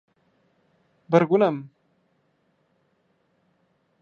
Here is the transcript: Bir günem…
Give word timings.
Bir 1.09 1.21
günem… 1.21 1.69